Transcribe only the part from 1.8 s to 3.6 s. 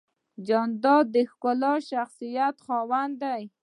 شخصیت خاوند دی.